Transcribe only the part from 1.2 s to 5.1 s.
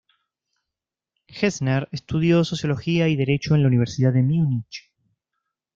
Gessner estudió Sociología y Derecho en la Universidad de Múnich.